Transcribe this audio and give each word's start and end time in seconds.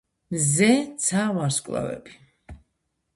მზე 0.35 0.69
ცა 1.07 1.25
ვარსკვლავები 1.35 2.17